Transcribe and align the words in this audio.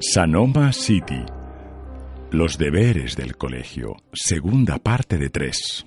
Sanoma 0.00 0.72
City. 0.72 1.24
Los 2.32 2.58
deberes 2.58 3.16
del 3.16 3.36
colegio. 3.36 3.96
Segunda 4.12 4.78
parte 4.78 5.18
de 5.18 5.30
tres. 5.30 5.86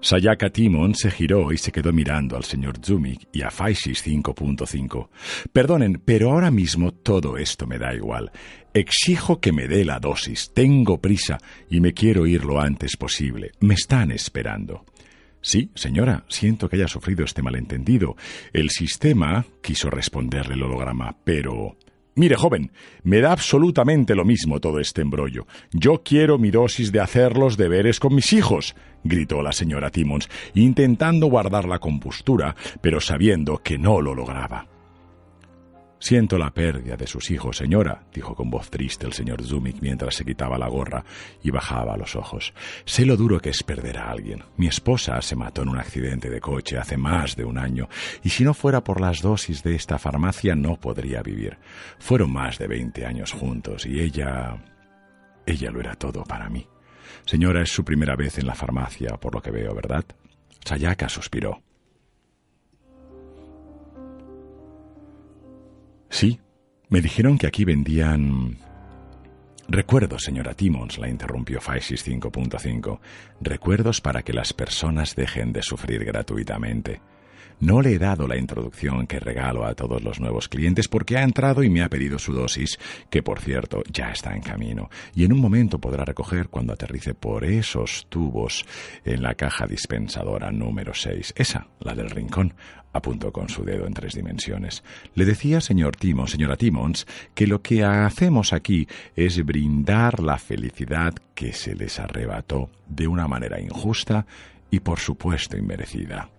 Sayaka 0.00 0.50
Timon 0.50 0.94
se 0.94 1.10
giró 1.10 1.52
y 1.52 1.58
se 1.58 1.72
quedó 1.72 1.92
mirando 1.92 2.36
al 2.36 2.44
señor 2.44 2.78
Zumik 2.82 3.28
y 3.32 3.42
a 3.42 3.50
Faisis 3.50 4.06
5.5. 4.06 5.08
Perdonen, 5.52 6.00
pero 6.04 6.30
ahora 6.30 6.52
mismo 6.52 6.92
todo 6.92 7.36
esto 7.36 7.66
me 7.66 7.78
da 7.78 7.92
igual. 7.94 8.30
Exijo 8.72 9.40
que 9.40 9.52
me 9.52 9.66
dé 9.66 9.84
la 9.84 9.98
dosis. 9.98 10.52
Tengo 10.54 11.00
prisa 11.00 11.38
y 11.68 11.80
me 11.80 11.92
quiero 11.92 12.24
ir 12.24 12.44
lo 12.44 12.60
antes 12.60 12.96
posible. 12.96 13.50
Me 13.60 13.74
están 13.74 14.12
esperando. 14.12 14.84
Sí, 15.40 15.70
señora, 15.74 16.24
siento 16.28 16.68
que 16.68 16.76
haya 16.76 16.88
sufrido 16.88 17.24
este 17.24 17.42
malentendido. 17.42 18.16
El 18.52 18.70
sistema 18.70 19.46
quiso 19.62 19.90
responderle 19.90 20.54
el 20.54 20.62
holograma, 20.62 21.16
pero... 21.24 21.76
Mire, 22.14 22.34
joven, 22.34 22.72
me 23.04 23.20
da 23.20 23.30
absolutamente 23.30 24.16
lo 24.16 24.24
mismo 24.24 24.58
todo 24.58 24.80
este 24.80 25.02
embrollo. 25.02 25.46
Yo 25.72 26.02
quiero 26.02 26.36
mi 26.36 26.50
dosis 26.50 26.90
de 26.90 26.98
hacer 26.98 27.36
los 27.36 27.56
deberes 27.56 28.00
con 28.00 28.12
mis 28.12 28.32
hijos, 28.32 28.74
gritó 29.04 29.40
la 29.40 29.52
señora 29.52 29.90
Timmons, 29.90 30.28
intentando 30.54 31.28
guardar 31.28 31.66
la 31.66 31.78
compostura, 31.78 32.56
pero 32.80 33.00
sabiendo 33.00 33.58
que 33.58 33.78
no 33.78 34.00
lo 34.00 34.16
lograba. 34.16 34.77
Siento 36.00 36.38
la 36.38 36.50
pérdida 36.50 36.96
de 36.96 37.08
sus 37.08 37.30
hijos, 37.30 37.56
señora, 37.56 38.04
dijo 38.14 38.34
con 38.34 38.50
voz 38.50 38.70
triste 38.70 39.04
el 39.04 39.12
señor 39.12 39.42
Zumik 39.42 39.80
mientras 39.80 40.14
se 40.14 40.24
quitaba 40.24 40.56
la 40.56 40.68
gorra 40.68 41.04
y 41.42 41.50
bajaba 41.50 41.96
los 41.96 42.14
ojos. 42.14 42.54
Sé 42.84 43.04
lo 43.04 43.16
duro 43.16 43.40
que 43.40 43.50
es 43.50 43.64
perder 43.64 43.98
a 43.98 44.10
alguien. 44.10 44.44
Mi 44.56 44.68
esposa 44.68 45.20
se 45.22 45.34
mató 45.34 45.62
en 45.62 45.70
un 45.70 45.78
accidente 45.78 46.30
de 46.30 46.40
coche 46.40 46.78
hace 46.78 46.96
más 46.96 47.34
de 47.34 47.44
un 47.44 47.58
año, 47.58 47.88
y 48.22 48.28
si 48.28 48.44
no 48.44 48.54
fuera 48.54 48.84
por 48.84 49.00
las 49.00 49.22
dosis 49.22 49.64
de 49.64 49.74
esta 49.74 49.98
farmacia 49.98 50.54
no 50.54 50.76
podría 50.76 51.20
vivir. 51.20 51.58
Fueron 51.98 52.32
más 52.32 52.58
de 52.58 52.68
veinte 52.68 53.04
años 53.04 53.32
juntos, 53.32 53.84
y 53.84 54.00
ella... 54.00 54.56
ella 55.46 55.70
lo 55.70 55.80
era 55.80 55.96
todo 55.96 56.22
para 56.22 56.48
mí. 56.48 56.66
Señora, 57.26 57.62
es 57.62 57.70
su 57.70 57.84
primera 57.84 58.14
vez 58.14 58.38
en 58.38 58.46
la 58.46 58.54
farmacia, 58.54 59.16
por 59.16 59.34
lo 59.34 59.42
que 59.42 59.50
veo, 59.50 59.74
¿verdad? 59.74 60.04
Sayaka 60.64 61.08
suspiró. 61.08 61.67
Sí, 66.18 66.40
me 66.88 67.00
dijeron 67.00 67.38
que 67.38 67.46
aquí 67.46 67.64
vendían... 67.64 68.58
Recuerdos, 69.68 70.24
señora 70.24 70.52
Timmons, 70.52 70.98
la 70.98 71.08
interrumpió 71.08 71.60
Faisis 71.60 72.04
5.5. 72.04 72.98
Recuerdos 73.40 74.00
para 74.00 74.22
que 74.22 74.32
las 74.32 74.52
personas 74.52 75.14
dejen 75.14 75.52
de 75.52 75.62
sufrir 75.62 76.04
gratuitamente. 76.04 77.00
No 77.60 77.82
le 77.82 77.92
he 77.94 77.98
dado 77.98 78.28
la 78.28 78.36
introducción 78.36 79.08
que 79.08 79.18
regalo 79.18 79.66
a 79.66 79.74
todos 79.74 80.02
los 80.02 80.20
nuevos 80.20 80.48
clientes 80.48 80.86
porque 80.86 81.16
ha 81.16 81.22
entrado 81.22 81.64
y 81.64 81.70
me 81.70 81.82
ha 81.82 81.88
pedido 81.88 82.18
su 82.20 82.32
dosis, 82.32 82.78
que 83.10 83.22
por 83.22 83.40
cierto 83.40 83.82
ya 83.92 84.12
está 84.12 84.34
en 84.34 84.42
camino, 84.42 84.90
y 85.12 85.24
en 85.24 85.32
un 85.32 85.40
momento 85.40 85.80
podrá 85.80 86.04
recoger 86.04 86.48
cuando 86.48 86.72
aterrice 86.72 87.14
por 87.14 87.44
esos 87.44 88.06
tubos 88.08 88.64
en 89.04 89.22
la 89.22 89.34
caja 89.34 89.66
dispensadora 89.66 90.52
número 90.52 90.94
6, 90.94 91.34
esa, 91.36 91.66
la 91.80 91.96
del 91.96 92.10
rincón, 92.10 92.54
apuntó 92.92 93.32
con 93.32 93.48
su 93.48 93.64
dedo 93.64 93.86
en 93.86 93.94
tres 93.94 94.14
dimensiones. 94.14 94.84
Le 95.14 95.24
decía, 95.24 95.60
señor 95.60 95.96
Timons, 95.96 96.30
señora 96.30 96.56
Timons, 96.56 97.06
que 97.34 97.48
lo 97.48 97.60
que 97.60 97.84
hacemos 97.84 98.52
aquí 98.52 98.86
es 99.16 99.44
brindar 99.44 100.20
la 100.20 100.38
felicidad 100.38 101.14
que 101.34 101.52
se 101.52 101.74
les 101.74 101.98
arrebató 101.98 102.70
de 102.86 103.08
una 103.08 103.26
manera 103.26 103.60
injusta 103.60 104.26
y 104.70 104.80
por 104.80 105.00
supuesto 105.00 105.56
inmerecida. 105.56 106.30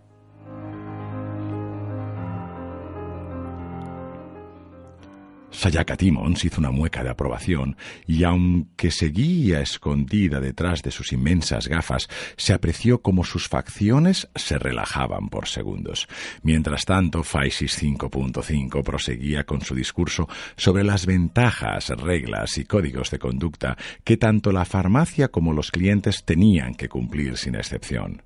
Sayaka 5.59 5.97
Timmons 5.97 6.45
hizo 6.45 6.61
una 6.61 6.71
mueca 6.71 7.03
de 7.03 7.09
aprobación 7.09 7.75
y 8.07 8.23
aunque 8.23 8.91
seguía 8.91 9.59
escondida 9.59 10.39
detrás 10.39 10.81
de 10.83 10.89
sus 10.89 11.11
inmensas 11.11 11.67
gafas, 11.67 12.07
se 12.37 12.53
apreció 12.53 13.01
como 13.01 13.25
sus 13.25 13.49
facciones 13.49 14.29
se 14.35 14.57
relajaban 14.57 15.27
por 15.27 15.49
segundos. 15.49 16.07
Mientras 16.43 16.85
tanto, 16.85 17.23
Faisis 17.23 17.77
5.5 17.83 18.81
proseguía 18.85 19.43
con 19.43 19.59
su 19.59 19.75
discurso 19.75 20.29
sobre 20.55 20.85
las 20.85 21.05
ventajas, 21.05 21.89
reglas 21.89 22.57
y 22.57 22.63
códigos 22.63 23.11
de 23.11 23.19
conducta 23.19 23.75
que 24.05 24.15
tanto 24.15 24.53
la 24.53 24.63
farmacia 24.63 25.27
como 25.27 25.51
los 25.51 25.71
clientes 25.71 26.23
tenían 26.23 26.73
que 26.73 26.87
cumplir 26.87 27.35
sin 27.35 27.55
excepción. 27.55 28.21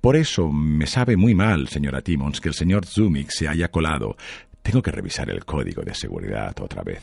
Por 0.00 0.16
eso 0.16 0.50
me 0.50 0.86
sabe 0.86 1.16
muy 1.16 1.34
mal, 1.34 1.68
señora 1.68 2.00
Timmons, 2.00 2.40
que 2.40 2.48
el 2.48 2.54
señor 2.54 2.86
Zumik 2.86 3.30
se 3.30 3.48
haya 3.48 3.70
colado. 3.70 4.16
Tengo 4.62 4.82
que 4.82 4.90
revisar 4.90 5.30
el 5.30 5.44
código 5.44 5.82
de 5.82 5.94
seguridad 5.94 6.54
otra 6.60 6.82
vez. 6.82 7.02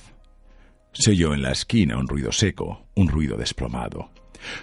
Se 0.94 1.12
en 1.12 1.42
la 1.42 1.52
esquina 1.52 1.98
un 1.98 2.08
ruido 2.08 2.32
seco, 2.32 2.88
un 2.96 3.08
ruido 3.08 3.38
desplomado. 3.38 4.10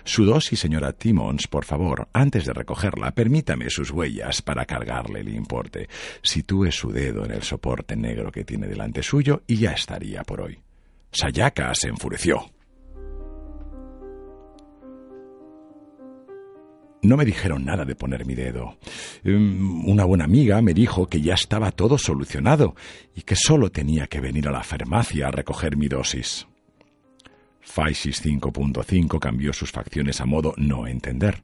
Su 0.05 0.25
dosis, 0.25 0.61
señora 0.61 0.93
Timmons, 0.93 1.47
por 1.47 1.65
favor, 1.65 2.09
antes 2.13 2.45
de 2.45 2.53
recogerla, 2.53 3.13
permítame 3.13 3.71
sus 3.71 3.91
huellas 3.91 4.43
para 4.43 4.65
cargarle 4.65 5.21
el 5.21 5.29
importe. 5.29 5.89
Sitúe 6.23 6.71
su 6.71 6.91
dedo 6.91 7.25
en 7.25 7.33
el 7.33 7.43
soporte 7.43 7.97
negro 7.97 8.31
que 8.31 8.45
tiene 8.45 8.67
delante 8.67 9.03
suyo 9.03 9.43
y 9.47 9.57
ya 9.57 9.73
estaría 9.73 10.23
por 10.23 10.41
hoy. 10.41 10.61
Sayaka 11.11 11.75
se 11.75 11.89
enfureció. 11.89 12.54
No 17.05 17.19
me 17.19 17.27
dijeron 17.27 17.67
nada 17.67 17.85
de 17.85 17.95
poner 17.95 18.25
mi 18.25 18.35
dedo. 18.35 18.79
Um, 19.25 19.87
Una 19.89 20.05
buena 20.05 20.25
amiga 20.25 20.63
me 20.63 20.73
dijo 20.73 21.07
que 21.07 21.21
ya 21.21 21.35
estaba 21.35 21.71
todo 21.71 21.99
solucionado 21.99 22.75
y 23.15 23.23
que 23.23 23.37
solo 23.37 23.71
tenía 23.71 24.07
que 24.07 24.21
venir 24.21 24.49
a 24.49 24.53
la 24.53 24.63
farmacia 24.63 25.29
a 25.29 25.31
recoger 25.31 25.77
mi 25.77 25.87
dosis. 25.87 26.47
Faisis 27.65 28.25
5.5 28.25 29.19
cambió 29.19 29.53
sus 29.53 29.73
facciones 29.73 30.21
a 30.21 30.27
modo 30.27 30.55
no 30.57 30.87
entender. 30.87 31.43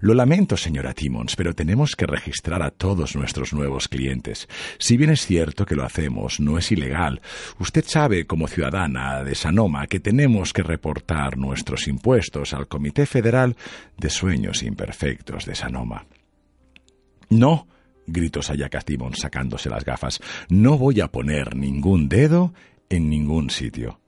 Lo 0.00 0.14
lamento, 0.14 0.56
señora 0.56 0.92
Timmons, 0.92 1.36
pero 1.36 1.54
tenemos 1.54 1.94
que 1.94 2.06
registrar 2.06 2.62
a 2.62 2.70
todos 2.70 3.14
nuestros 3.14 3.52
nuevos 3.52 3.88
clientes. 3.88 4.48
Si 4.78 4.96
bien 4.96 5.10
es 5.10 5.24
cierto 5.24 5.64
que 5.64 5.76
lo 5.76 5.84
hacemos, 5.84 6.40
no 6.40 6.58
es 6.58 6.72
ilegal. 6.72 7.22
Usted 7.58 7.84
sabe, 7.86 8.26
como 8.26 8.48
ciudadana 8.48 9.22
de 9.22 9.34
Sanoma, 9.34 9.86
que 9.86 10.00
tenemos 10.00 10.52
que 10.52 10.62
reportar 10.62 11.38
nuestros 11.38 11.86
impuestos 11.88 12.52
al 12.52 12.66
Comité 12.66 13.06
Federal 13.06 13.56
de 13.96 14.10
Sueños 14.10 14.62
Imperfectos 14.62 15.46
de 15.46 15.54
Sanoma. 15.54 16.04
No, 17.30 17.68
gritó 18.06 18.42
Sayaka 18.42 18.80
Timmons 18.80 19.20
sacándose 19.20 19.70
las 19.70 19.84
gafas, 19.84 20.20
no 20.48 20.76
voy 20.76 21.00
a 21.00 21.08
poner 21.08 21.54
ningún 21.54 22.08
dedo 22.08 22.52
en 22.88 23.08
ningún 23.08 23.50
sitio. 23.50 23.99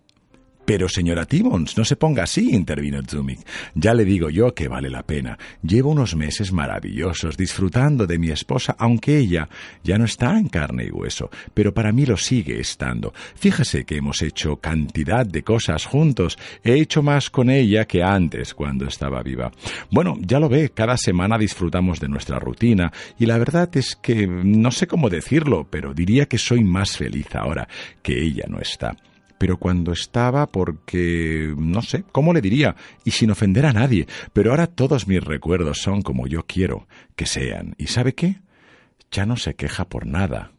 Pero, 0.64 0.88
señora 0.88 1.26
Timmons, 1.26 1.76
no 1.76 1.84
se 1.84 1.96
ponga 1.96 2.22
así, 2.22 2.54
intervino 2.54 3.00
Zumik. 3.02 3.40
Ya 3.74 3.94
le 3.94 4.04
digo 4.04 4.30
yo 4.30 4.54
que 4.54 4.68
vale 4.68 4.88
la 4.90 5.02
pena. 5.02 5.38
Llevo 5.62 5.90
unos 5.90 6.14
meses 6.14 6.52
maravillosos 6.52 7.36
disfrutando 7.36 8.06
de 8.06 8.18
mi 8.18 8.30
esposa, 8.30 8.76
aunque 8.78 9.18
ella 9.18 9.48
ya 9.82 9.98
no 9.98 10.04
está 10.04 10.38
en 10.38 10.48
carne 10.48 10.84
y 10.84 10.90
hueso, 10.90 11.30
pero 11.52 11.74
para 11.74 11.92
mí 11.92 12.06
lo 12.06 12.16
sigue 12.16 12.60
estando. 12.60 13.12
Fíjese 13.34 13.84
que 13.84 13.96
hemos 13.96 14.22
hecho 14.22 14.56
cantidad 14.56 15.26
de 15.26 15.42
cosas 15.42 15.86
juntos. 15.86 16.38
He 16.62 16.74
hecho 16.74 17.02
más 17.02 17.28
con 17.30 17.50
ella 17.50 17.84
que 17.86 18.02
antes, 18.02 18.54
cuando 18.54 18.86
estaba 18.86 19.22
viva. 19.22 19.50
Bueno, 19.90 20.16
ya 20.20 20.38
lo 20.38 20.48
ve, 20.48 20.70
cada 20.70 20.96
semana 20.96 21.38
disfrutamos 21.38 21.98
de 21.98 22.08
nuestra 22.08 22.38
rutina, 22.38 22.92
y 23.18 23.26
la 23.26 23.38
verdad 23.38 23.68
es 23.76 23.96
que 23.96 24.26
no 24.26 24.70
sé 24.70 24.86
cómo 24.86 25.10
decirlo, 25.10 25.66
pero 25.68 25.92
diría 25.92 26.26
que 26.26 26.38
soy 26.38 26.62
más 26.62 26.96
feliz 26.96 27.34
ahora 27.34 27.68
que 28.02 28.22
ella 28.22 28.44
no 28.48 28.60
está 28.60 28.96
pero 29.42 29.56
cuando 29.56 29.90
estaba 29.90 30.46
porque 30.46 31.52
no 31.58 31.82
sé, 31.82 32.04
¿cómo 32.12 32.32
le 32.32 32.40
diría? 32.40 32.76
Y 33.04 33.10
sin 33.10 33.32
ofender 33.32 33.66
a 33.66 33.72
nadie, 33.72 34.06
pero 34.32 34.52
ahora 34.52 34.68
todos 34.68 35.08
mis 35.08 35.20
recuerdos 35.20 35.78
son 35.78 36.02
como 36.02 36.28
yo 36.28 36.46
quiero 36.46 36.86
que 37.16 37.26
sean. 37.26 37.74
¿Y 37.76 37.88
sabe 37.88 38.14
qué? 38.14 38.36
Ya 39.10 39.26
no 39.26 39.36
se 39.36 39.54
queja 39.54 39.88
por 39.88 40.06
nada. 40.06 40.52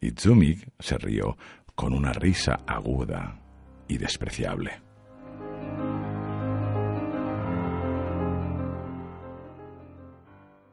Y 0.00 0.12
Zumik 0.12 0.68
se 0.78 0.98
rió 0.98 1.36
con 1.74 1.92
una 1.92 2.12
risa 2.12 2.60
aguda 2.64 3.40
y 3.88 3.98
despreciable. 3.98 4.87